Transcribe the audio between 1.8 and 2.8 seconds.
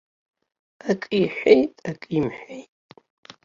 ак имҳәеит.